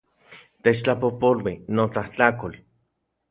[0.67, 2.59] Techtlapojpolui, notlajtlakol